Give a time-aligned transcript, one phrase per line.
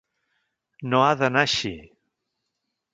[0.93, 1.73] No ha d’anar així!